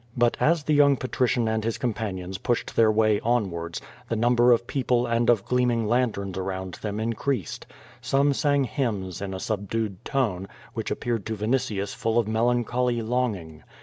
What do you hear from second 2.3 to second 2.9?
pushed